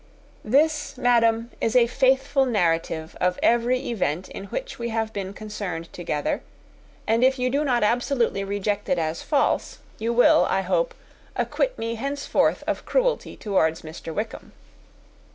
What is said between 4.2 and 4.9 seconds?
in which we